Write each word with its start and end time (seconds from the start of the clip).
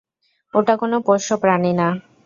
ওটা 0.53 0.73
কোনো 0.77 0.97
পোষ্য 1.07 1.29
প্রাণী 1.41 1.71
না। 1.73 1.87